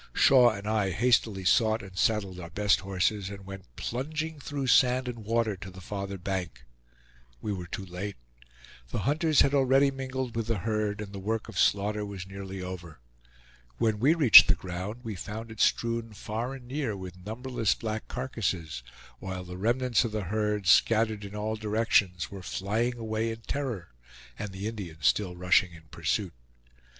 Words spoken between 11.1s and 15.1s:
the work of slaughter was nearly over. When we reached the ground